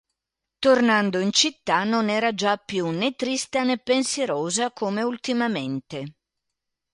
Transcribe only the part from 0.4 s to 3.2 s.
Tornando in città, non era già più nè